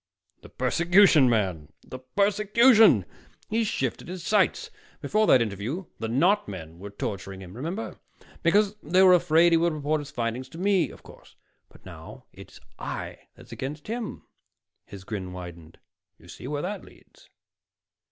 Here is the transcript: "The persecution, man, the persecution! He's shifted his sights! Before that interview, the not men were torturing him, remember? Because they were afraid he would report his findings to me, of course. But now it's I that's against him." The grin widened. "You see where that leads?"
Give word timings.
"The 0.41 0.49
persecution, 0.49 1.29
man, 1.29 1.73
the 1.83 1.99
persecution! 1.99 3.05
He's 3.51 3.67
shifted 3.67 4.07
his 4.07 4.25
sights! 4.25 4.71
Before 4.99 5.27
that 5.27 5.43
interview, 5.43 5.85
the 5.99 6.07
not 6.07 6.47
men 6.47 6.79
were 6.79 6.89
torturing 6.89 7.39
him, 7.39 7.55
remember? 7.55 7.99
Because 8.41 8.73
they 8.81 9.03
were 9.03 9.13
afraid 9.13 9.53
he 9.53 9.57
would 9.57 9.73
report 9.73 10.01
his 10.01 10.09
findings 10.09 10.49
to 10.49 10.57
me, 10.57 10.89
of 10.89 11.03
course. 11.03 11.35
But 11.69 11.85
now 11.85 12.25
it's 12.33 12.59
I 12.79 13.19
that's 13.35 13.51
against 13.51 13.85
him." 13.89 14.23
The 14.89 14.97
grin 15.05 15.33
widened. 15.33 15.77
"You 16.17 16.27
see 16.29 16.47
where 16.47 16.63
that 16.63 16.83
leads?" 16.83 17.29